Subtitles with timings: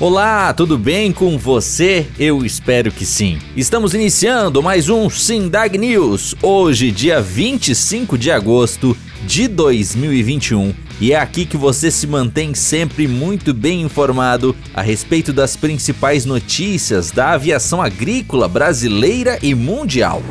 [0.00, 2.06] Olá, tudo bem com você?
[2.16, 3.40] Eu espero que sim.
[3.56, 8.96] Estamos iniciando mais um Sindag News, hoje, dia 25 de agosto
[9.26, 10.72] de 2021.
[11.00, 16.24] E é aqui que você se mantém sempre muito bem informado a respeito das principais
[16.24, 20.22] notícias da aviação agrícola brasileira e mundial.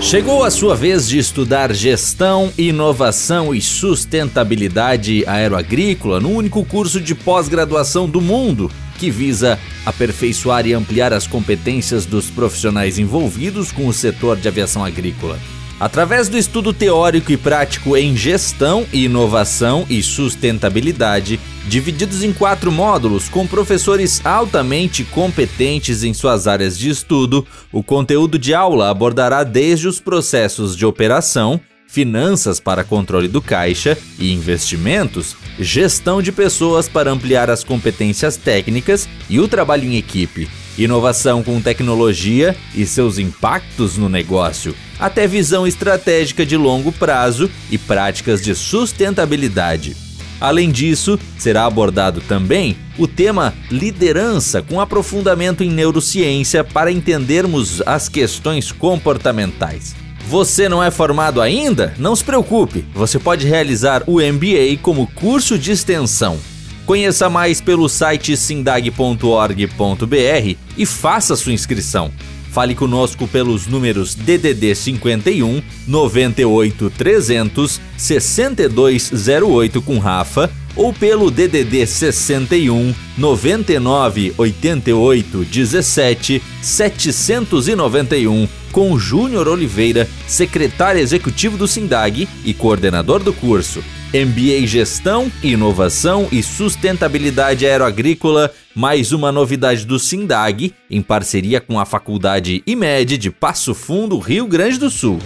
[0.00, 7.16] Chegou a sua vez de estudar gestão, inovação e sustentabilidade aeroagrícola no único curso de
[7.16, 13.92] pós-graduação do mundo que visa aperfeiçoar e ampliar as competências dos profissionais envolvidos com o
[13.92, 15.36] setor de aviação agrícola.
[15.80, 23.28] Através do estudo teórico e prático em gestão, inovação e sustentabilidade, divididos em quatro módulos
[23.28, 29.86] com professores altamente competentes em suas áreas de estudo, o conteúdo de aula abordará desde
[29.86, 37.10] os processos de operação, finanças para controle do caixa e investimentos, gestão de pessoas para
[37.10, 43.96] ampliar as competências técnicas e o trabalho em equipe, inovação com tecnologia e seus impactos
[43.96, 50.07] no negócio até visão estratégica de longo prazo e práticas de sustentabilidade.
[50.40, 58.08] Além disso, será abordado também o tema liderança com aprofundamento em neurociência para entendermos as
[58.08, 59.96] questões comportamentais.
[60.28, 61.94] Você não é formado ainda?
[61.98, 66.38] Não se preocupe, você pode realizar o MBA como curso de extensão.
[66.84, 72.10] Conheça mais pelo site sindag.org.br e faça sua inscrição.
[72.50, 82.94] Fale conosco pelos números DDD 51 98 300 6208 com Rafa ou pelo DDD 61
[83.16, 93.82] 99 88 17 791 com Júnior Oliveira, secretário executivo do SINDAG e coordenador do curso.
[94.12, 101.84] MBA Gestão, Inovação e Sustentabilidade Aeroagrícola, mais uma novidade do SINDAG, em parceria com a
[101.84, 105.18] Faculdade IMED de Passo Fundo, Rio Grande do Sul.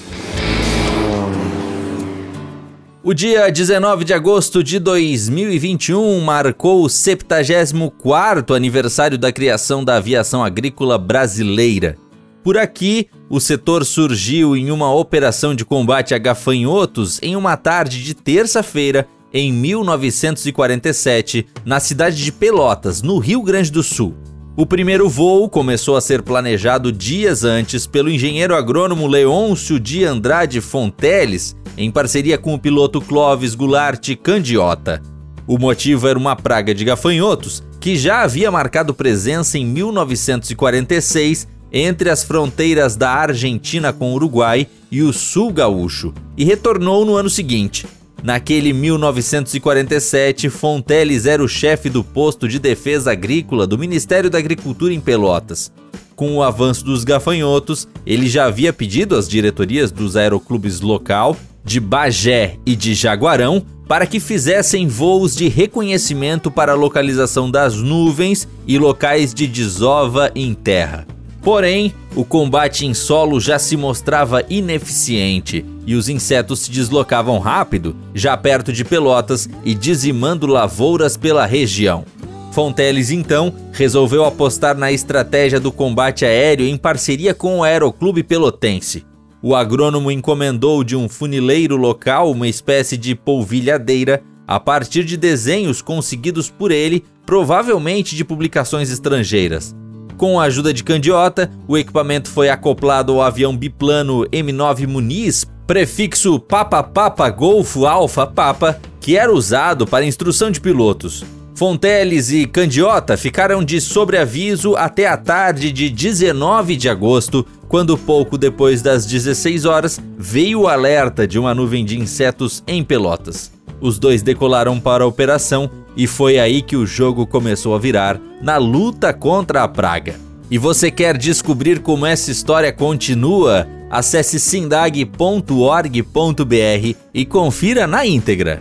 [3.03, 10.45] O dia 19 de agosto de 2021 marcou o 74º aniversário da criação da aviação
[10.45, 11.97] agrícola brasileira.
[12.45, 18.01] Por aqui, o setor surgiu em uma operação de combate a gafanhotos em uma tarde
[18.05, 24.15] de terça-feira em 1947, na cidade de Pelotas, no Rio Grande do Sul.
[24.57, 30.61] O primeiro voo começou a ser planejado dias antes pelo engenheiro agrônomo Leôncio de Andrade
[30.61, 35.01] Fonteles, em parceria com o piloto Clóvis Goulart Candiota.
[35.47, 42.11] O motivo era uma praga de gafanhotos que já havia marcado presença em 1946 entre
[42.11, 47.31] as fronteiras da Argentina com o Uruguai e o Sul Gaúcho, e retornou no ano
[47.31, 47.87] seguinte.
[48.23, 54.93] Naquele 1947, Fonteles era o chefe do posto de defesa agrícola do Ministério da Agricultura
[54.93, 55.73] em Pelotas.
[56.15, 61.35] Com o avanço dos gafanhotos, ele já havia pedido às diretorias dos aeroclubes local
[61.65, 67.75] de Bagé e de Jaguarão para que fizessem voos de reconhecimento para a localização das
[67.75, 71.07] nuvens e locais de desova em terra.
[71.43, 77.97] Porém, o combate em solo já se mostrava ineficiente e os insetos se deslocavam rápido,
[78.15, 82.05] já perto de Pelotas e dizimando lavouras pela região.
[82.53, 89.07] Fonteles então resolveu apostar na estratégia do combate aéreo em parceria com o Aeroclube Pelotense.
[89.43, 95.81] O agrônomo encomendou de um funileiro local uma espécie de polvilhadeira a partir de desenhos
[95.81, 99.75] conseguidos por ele, provavelmente de publicações estrangeiras.
[100.21, 106.39] Com a ajuda de Candiota, o equipamento foi acoplado ao avião biplano M9 Muniz, prefixo
[106.39, 111.25] Papa Papa Golfo Alfa Papa, que era usado para instrução de pilotos.
[111.55, 118.37] Fonteles e Candiota ficaram de sobreaviso até a tarde de 19 de agosto, quando pouco
[118.37, 123.51] depois das 16 horas veio o alerta de uma nuvem de insetos em Pelotas.
[123.81, 128.21] Os dois decolaram para a operação e foi aí que o jogo começou a virar
[128.43, 130.17] na luta contra a praga.
[130.51, 133.67] E você quer descobrir como essa história continua?
[133.89, 138.61] Acesse sindag.org.br e confira na íntegra.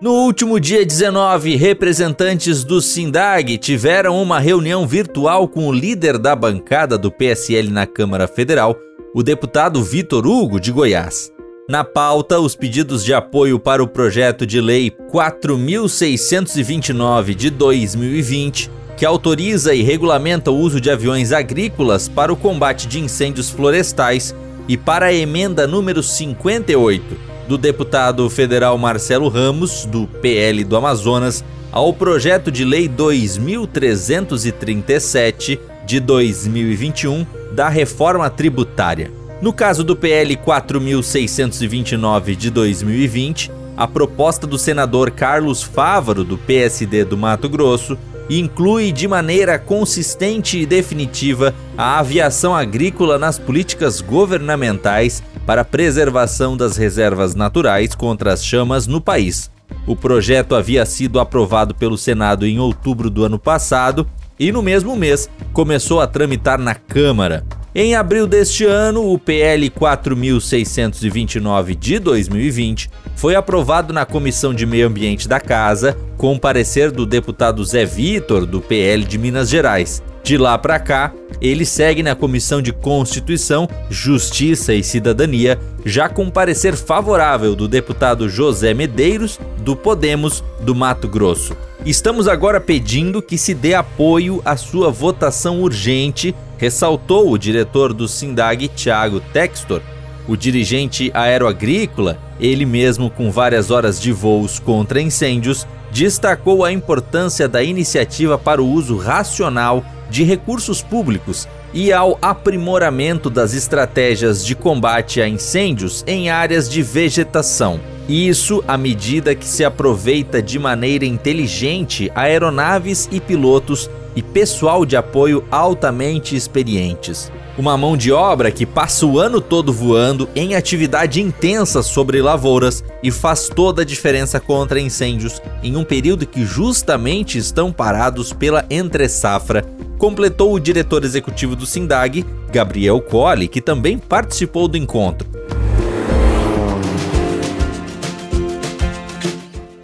[0.00, 6.36] No último dia 19, representantes do Sindag tiveram uma reunião virtual com o líder da
[6.36, 8.78] bancada do PSL na Câmara Federal,
[9.18, 11.32] o deputado Vitor Hugo de Goiás.
[11.68, 19.04] Na pauta, os pedidos de apoio para o projeto de lei 4629 de 2020, que
[19.04, 24.32] autoriza e regulamenta o uso de aviões agrícolas para o combate de incêndios florestais,
[24.68, 27.16] e para a emenda número 58
[27.48, 36.00] do deputado federal Marcelo Ramos, do PL do Amazonas, ao projeto de lei 2337 de
[36.00, 39.10] 2021 da reforma tributária.
[39.40, 47.06] No caso do PL 4629 de 2020, a proposta do senador Carlos Fávaro, do PSD
[47.06, 47.96] do Mato Grosso,
[48.28, 56.76] inclui de maneira consistente e definitiva a aviação agrícola nas políticas governamentais para preservação das
[56.76, 59.50] reservas naturais contra as chamas no país.
[59.86, 64.06] O projeto havia sido aprovado pelo Senado em outubro do ano passado
[64.38, 67.44] e, no mesmo mês, começou a tramitar na Câmara.
[67.74, 74.86] Em abril deste ano, o PL 4629 de 2020 foi aprovado na Comissão de Meio
[74.86, 80.02] Ambiente da Casa, com parecer do deputado Zé Vitor, do PL de Minas Gerais.
[80.28, 81.10] De lá para cá,
[81.40, 88.28] ele segue na Comissão de Constituição, Justiça e Cidadania, já com parecer favorável do deputado
[88.28, 91.56] José Medeiros, do Podemos, do Mato Grosso.
[91.82, 98.06] Estamos agora pedindo que se dê apoio à sua votação urgente ressaltou o diretor do
[98.06, 99.80] Sindag, Thiago Textor.
[100.28, 107.48] O dirigente aeroagrícola, ele mesmo com várias horas de voos contra incêndios, destacou a importância
[107.48, 114.54] da iniciativa para o uso racional de recursos públicos e ao aprimoramento das estratégias de
[114.54, 117.80] combate a incêndios em áreas de vegetação.
[118.08, 124.96] Isso à medida que se aproveita de maneira inteligente aeronaves e pilotos e pessoal de
[124.96, 127.30] apoio altamente experientes.
[127.58, 132.82] Uma mão de obra que passa o ano todo voando em atividade intensa sobre lavouras
[133.02, 138.64] e faz toda a diferença contra incêndios em um período que justamente estão parados pela
[138.70, 139.64] entre-safra,
[139.98, 145.28] completou o diretor executivo do Sindag, Gabriel Colli, que também participou do encontro.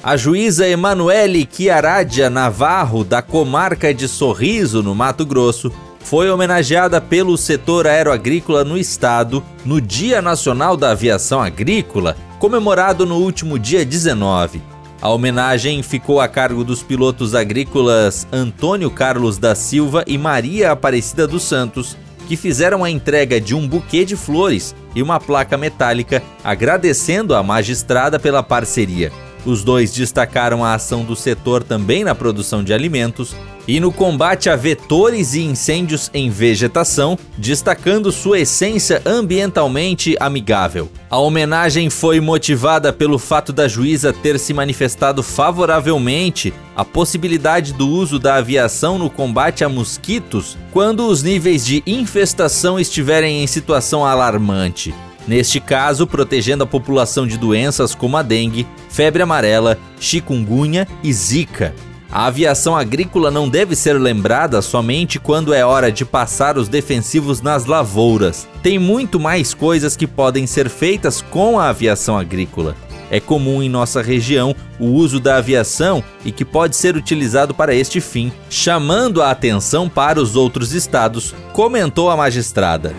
[0.02, 7.38] A juíza Emanuele Chiaradia Navarro, da comarca de Sorriso, no Mato Grosso, foi homenageada pelo
[7.38, 14.74] setor aeroagrícola no estado no Dia Nacional da Aviação Agrícola, comemorado no último dia 19.
[15.04, 21.26] A homenagem ficou a cargo dos pilotos agrícolas Antônio Carlos da Silva e Maria Aparecida
[21.26, 21.94] dos Santos,
[22.26, 27.42] que fizeram a entrega de um buquê de flores e uma placa metálica agradecendo a
[27.42, 29.12] magistrada pela parceria.
[29.44, 33.34] Os dois destacaram a ação do setor também na produção de alimentos
[33.66, 40.90] e no combate a vetores e incêndios em vegetação, destacando sua essência ambientalmente amigável.
[41.10, 47.88] A homenagem foi motivada pelo fato da juíza ter se manifestado favoravelmente à possibilidade do
[47.88, 54.04] uso da aviação no combate a mosquitos quando os níveis de infestação estiverem em situação
[54.04, 54.94] alarmante.
[55.26, 61.75] Neste caso, protegendo a população de doenças como a dengue, febre amarela, chikungunya e zika.
[62.14, 67.40] A aviação agrícola não deve ser lembrada somente quando é hora de passar os defensivos
[67.40, 68.47] nas lavouras.
[68.62, 72.76] Tem muito mais coisas que podem ser feitas com a aviação agrícola.
[73.11, 77.75] é comum em nossa região o uso da aviação e que pode ser utilizado para
[77.75, 82.95] este fim, chamando a atenção para os outros estados, comentou a magistrada.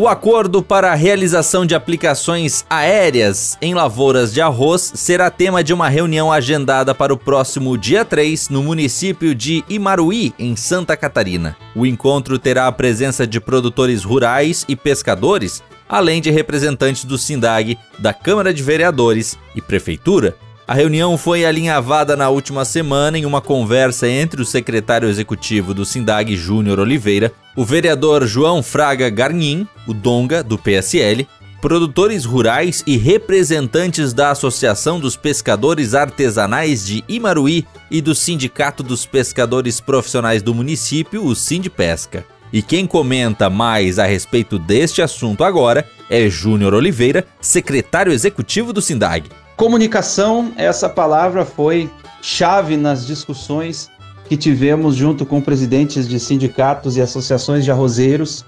[0.00, 5.74] O acordo para a realização de aplicações aéreas em lavouras de arroz será tema de
[5.74, 11.56] uma reunião agendada para o próximo dia 3 no município de Imaruí, em Santa Catarina.
[11.74, 17.76] O encontro terá a presença de produtores rurais e pescadores, além de representantes do SINDAG,
[17.98, 20.36] da Câmara de Vereadores e Prefeitura,
[20.68, 25.82] a reunião foi alinhavada na última semana em uma conversa entre o secretário executivo do
[25.82, 31.26] Sindag Júnior Oliveira, o vereador João Fraga Garnin, o Donga, do PSL,
[31.62, 39.06] produtores rurais e representantes da Associação dos Pescadores Artesanais de Imaruí e do Sindicato dos
[39.06, 42.26] Pescadores Profissionais do município, o Sindipesca.
[42.52, 48.82] E quem comenta mais a respeito deste assunto agora é Júnior Oliveira, secretário executivo do
[48.82, 49.30] Sindag.
[49.58, 51.90] Comunicação, essa palavra foi
[52.22, 53.90] chave nas discussões
[54.28, 58.44] que tivemos junto com presidentes de sindicatos e associações de arrozeiros,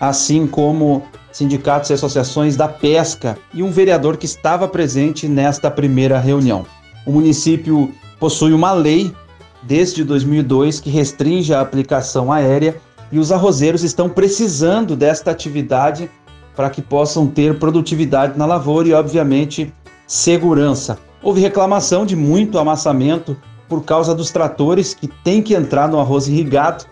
[0.00, 6.18] assim como sindicatos e associações da pesca e um vereador que estava presente nesta primeira
[6.18, 6.66] reunião.
[7.06, 9.14] O município possui uma lei
[9.62, 12.80] desde 2002 que restringe a aplicação aérea
[13.12, 16.10] e os arrozeiros estão precisando desta atividade
[16.56, 19.72] para que possam ter produtividade na lavoura e, obviamente,
[20.12, 20.98] segurança.
[21.22, 23.34] Houve reclamação de muito amassamento
[23.66, 26.84] por causa dos tratores que tem que entrar no arroz irrigado.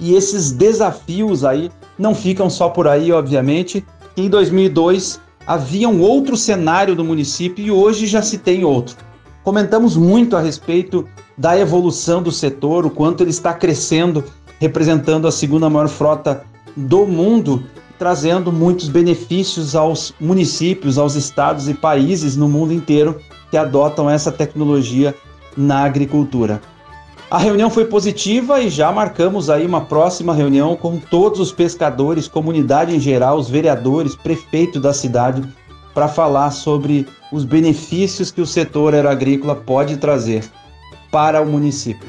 [0.00, 3.86] E esses desafios aí não ficam só por aí, obviamente.
[4.16, 8.96] Em 2002 havia um outro cenário do município e hoje já se tem outro.
[9.44, 11.06] Comentamos muito a respeito
[11.38, 14.24] da evolução do setor, o quanto ele está crescendo,
[14.58, 16.42] representando a segunda maior frota
[16.76, 17.62] do mundo
[17.98, 23.18] trazendo muitos benefícios aos municípios, aos estados e países no mundo inteiro
[23.50, 25.14] que adotam essa tecnologia
[25.56, 26.60] na agricultura.
[27.30, 32.28] A reunião foi positiva e já marcamos aí uma próxima reunião com todos os pescadores,
[32.28, 35.42] comunidade em geral, os vereadores, prefeito da cidade,
[35.94, 40.44] para falar sobre os benefícios que o setor aeroagrícola pode trazer
[41.10, 42.06] para o município.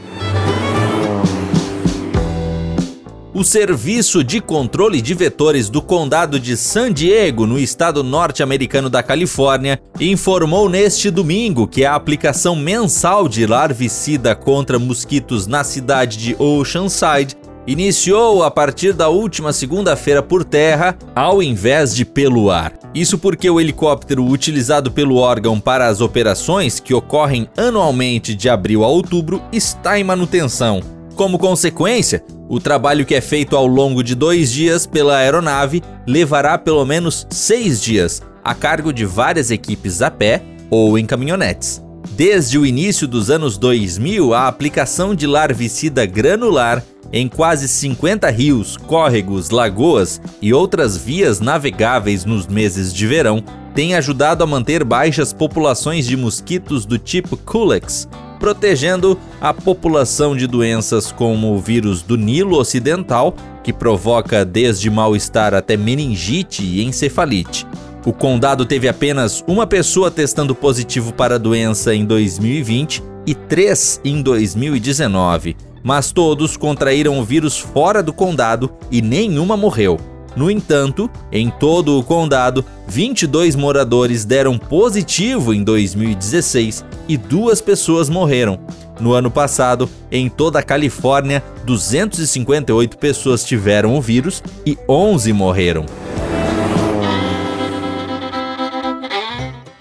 [3.36, 9.04] O Serviço de Controle de Vetores do Condado de San Diego, no estado norte-americano da
[9.04, 16.34] Califórnia, informou neste domingo que a aplicação mensal de larvicida contra mosquitos na cidade de
[16.40, 17.36] Oceanside
[17.68, 22.72] iniciou a partir da última segunda-feira por terra, ao invés de pelo ar.
[22.94, 28.86] Isso porque o helicóptero utilizado pelo órgão para as operações, que ocorrem anualmente de abril
[28.86, 30.95] a outubro, está em manutenção.
[31.16, 36.58] Como consequência, o trabalho que é feito ao longo de dois dias pela aeronave levará
[36.58, 41.82] pelo menos seis dias, a cargo de várias equipes a pé ou em caminhonetes.
[42.12, 48.76] Desde o início dos anos 2000, a aplicação de larvicida granular em quase 50 rios,
[48.76, 53.42] córregos, lagoas e outras vias navegáveis nos meses de verão
[53.74, 58.08] tem ajudado a manter baixas populações de mosquitos do tipo Culex,
[58.40, 65.54] protegendo a população de doenças como o vírus do Nilo Ocidental, que provoca desde mal-estar
[65.54, 67.66] até meningite e encefalite.
[68.06, 74.00] O condado teve apenas uma pessoa testando positivo para a doença em 2020 e três
[74.06, 80.00] em 2019, mas todos contraíram o vírus fora do condado e nenhuma morreu.
[80.36, 88.10] No entanto, em todo o condado, 22 moradores deram positivo em 2016 e duas pessoas
[88.10, 88.60] morreram.
[89.00, 95.86] No ano passado, em toda a Califórnia, 258 pessoas tiveram o vírus e 11 morreram.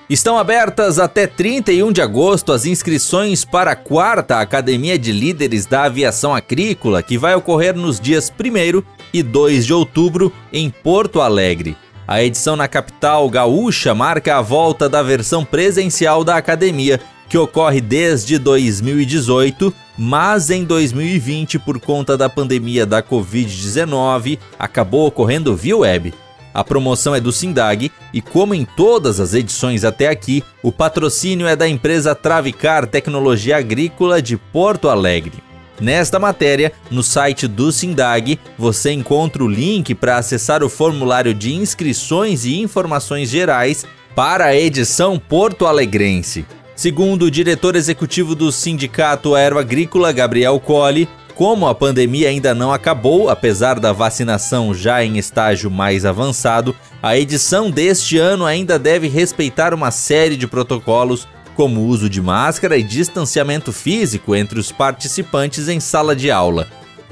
[0.08, 5.84] Estão abertas até 31 de agosto as inscrições para a quarta Academia de Líderes da
[5.84, 8.82] Aviação Agrícola, que vai ocorrer nos dias 1
[9.14, 11.76] e 2 de outubro em Porto Alegre.
[12.06, 17.00] A edição na capital gaúcha marca a volta da versão presencial da academia,
[17.34, 25.56] que ocorre desde 2018, mas em 2020, por conta da pandemia da Covid-19, acabou ocorrendo
[25.56, 26.14] via web.
[26.54, 31.48] A promoção é do Sindag e, como em todas as edições até aqui, o patrocínio
[31.48, 35.42] é da empresa Travicar Tecnologia Agrícola de Porto Alegre.
[35.80, 41.52] Nesta matéria, no site do Sindag, você encontra o link para acessar o formulário de
[41.52, 46.46] inscrições e informações gerais para a edição Porto Alegrense.
[46.76, 53.28] Segundo o diretor executivo do Sindicato Aeroagrícola, Gabriel Colli, como a pandemia ainda não acabou,
[53.28, 59.72] apesar da vacinação já em estágio mais avançado, a edição deste ano ainda deve respeitar
[59.72, 65.68] uma série de protocolos, como o uso de máscara e distanciamento físico entre os participantes
[65.68, 66.66] em sala de aula.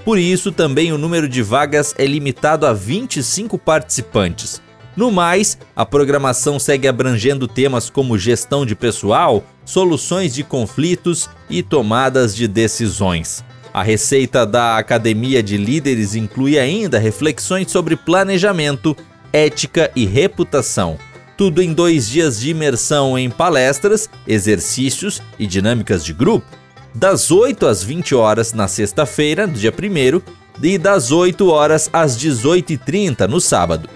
[0.05, 4.61] Por isso, também o número de vagas é limitado a 25 participantes.
[4.97, 11.63] No mais, a programação segue abrangendo temas como gestão de pessoal, soluções de conflitos e
[11.63, 13.45] tomadas de decisões.
[13.73, 18.95] A receita da Academia de Líderes inclui ainda reflexões sobre planejamento,
[19.33, 20.99] ética e reputação.
[21.39, 26.47] Tudo em dois dias de imersão em palestras, exercícios e dinâmicas de grupo,
[26.95, 30.21] das 8 às 20 horas na sexta-feira, dia 1
[30.63, 33.89] e das 8 horas às 18h30 no sábado.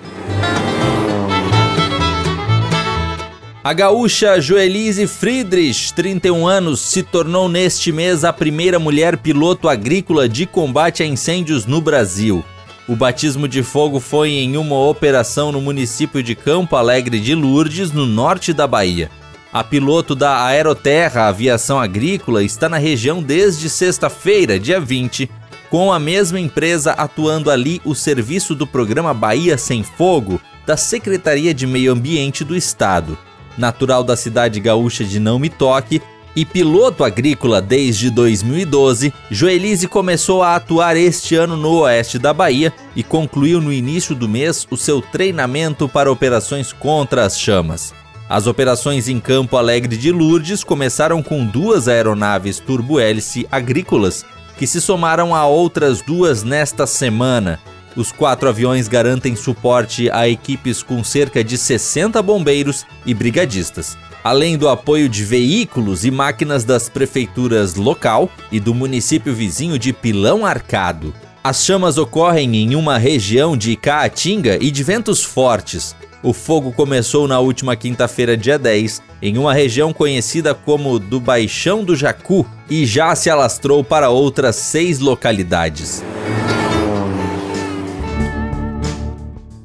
[3.66, 10.28] A gaúcha Joelise Friedrich, 31 anos, se tornou neste mês a primeira mulher piloto agrícola
[10.28, 12.44] de combate a incêndios no Brasil.
[12.86, 17.90] O batismo de fogo foi em uma operação no município de Campo Alegre de Lourdes,
[17.90, 19.10] no norte da Bahia.
[19.52, 25.28] A piloto da Aeroterra Aviação Agrícola está na região desde sexta-feira, dia 20,
[25.70, 31.52] com a mesma empresa atuando ali o serviço do programa Bahia Sem Fogo da Secretaria
[31.52, 33.18] de Meio Ambiente do Estado
[33.56, 36.00] natural da cidade gaúcha de Não Me Toque
[36.36, 42.74] e piloto agrícola desde 2012, Joelise começou a atuar este ano no oeste da Bahia
[42.94, 47.94] e concluiu no início do mês o seu treinamento para operações contra as chamas.
[48.28, 54.26] As operações em Campo Alegre de Lourdes começaram com duas aeronaves turbohélice agrícolas,
[54.58, 57.58] que se somaram a outras duas nesta semana,
[57.96, 64.58] os quatro aviões garantem suporte a equipes com cerca de 60 bombeiros e brigadistas, além
[64.58, 70.44] do apoio de veículos e máquinas das prefeituras local e do município vizinho de Pilão
[70.44, 71.14] Arcado.
[71.42, 75.94] As chamas ocorrem em uma região de Caatinga e de ventos fortes.
[76.22, 81.84] O fogo começou na última quinta-feira, dia 10, em uma região conhecida como do Baixão
[81.84, 86.02] do Jacu e já se alastrou para outras seis localidades.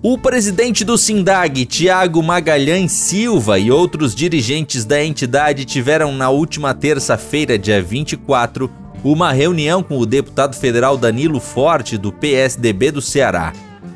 [0.04, 6.74] O presidente do SINDAG, Tiago Magalhães Silva, e outros dirigentes da entidade tiveram na última
[6.74, 8.68] terça-feira, dia 24,
[9.04, 13.54] uma reunião com o deputado federal Danilo Forte, do PSDB do Ceará.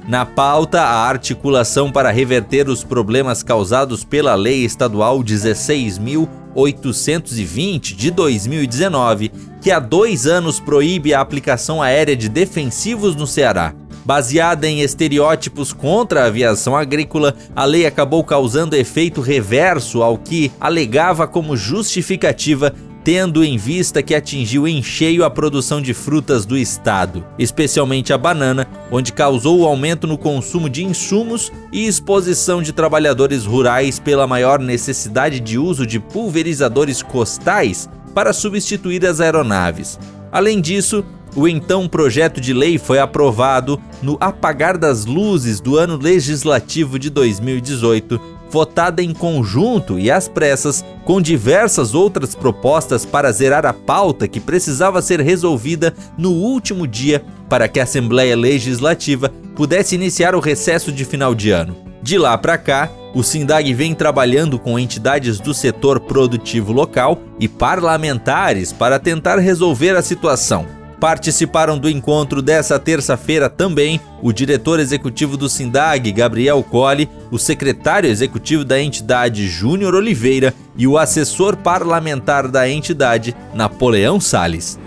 [0.07, 9.31] Na pauta, a articulação para reverter os problemas causados pela Lei Estadual 16.820 de 2019,
[9.59, 13.73] que há dois anos proíbe a aplicação aérea de defensivos no Ceará.
[14.05, 20.51] Baseada em estereótipos contra a aviação agrícola, a lei acabou causando efeito reverso ao que
[20.59, 22.71] alegava como justificativa
[23.05, 28.17] tendo em vista que atingiu em cheio a produção de frutas do estado, especialmente a
[28.17, 34.25] banana, onde causou o aumento no consumo de insumos e exposição de trabalhadores rurais pela
[34.25, 39.99] maior necessidade de uso de pulverizadores costais para substituir as aeronaves.
[40.31, 45.97] Além disso, o então projeto de lei foi aprovado no apagar das luzes do ano
[45.97, 48.19] legislativo de 2018,
[48.49, 54.39] votada em conjunto e às pressas, com diversas outras propostas para zerar a pauta que
[54.39, 60.91] precisava ser resolvida no último dia para que a Assembleia Legislativa pudesse iniciar o recesso
[60.91, 61.75] de final de ano.
[62.01, 67.47] De lá para cá, o SINDAG vem trabalhando com entidades do setor produtivo local e
[67.47, 70.84] parlamentares para tentar resolver a situação.
[71.05, 78.09] Participaram do encontro dessa terça-feira também o diretor executivo do SINDAG, Gabriel Colli, o secretário
[78.09, 84.79] executivo da entidade, Júnior Oliveira, e o assessor parlamentar da entidade, Napoleão Sales.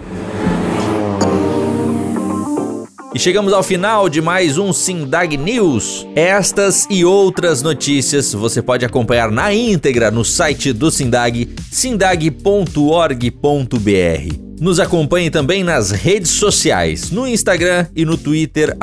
[3.14, 6.04] E chegamos ao final de mais um Sindag News.
[6.16, 14.47] Estas e outras notícias você pode acompanhar na íntegra no site do Sindag, sindag.org.br.
[14.60, 18.76] Nos acompanhe também nas redes sociais, no Instagram e no Twitter,